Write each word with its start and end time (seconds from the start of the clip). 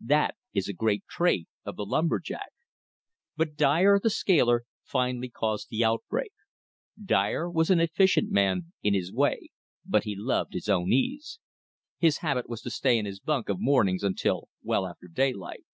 That 0.00 0.36
is 0.54 0.66
a 0.66 0.72
great 0.72 1.04
trait 1.10 1.46
of 1.66 1.76
the 1.76 1.84
lumber 1.84 2.18
jack. 2.18 2.52
But 3.36 3.54
Dyer, 3.54 4.00
the 4.02 4.08
scaler, 4.08 4.64
finally 4.82 5.28
caused 5.28 5.68
the 5.68 5.84
outbreak. 5.84 6.32
Dyer 7.04 7.50
was 7.50 7.68
an 7.68 7.80
efficient 7.80 8.28
enough 8.28 8.32
man 8.34 8.72
in 8.82 8.94
his 8.94 9.12
way, 9.12 9.50
but 9.84 10.04
he 10.04 10.16
loved 10.16 10.54
his 10.54 10.70
own 10.70 10.90
ease. 10.90 11.38
His 11.98 12.20
habit 12.24 12.48
was 12.48 12.62
to 12.62 12.70
stay 12.70 12.96
in 12.96 13.04
his 13.04 13.20
bunk 13.20 13.50
of 13.50 13.60
mornings 13.60 14.02
until 14.02 14.48
well 14.62 14.86
after 14.86 15.06
daylight. 15.06 15.64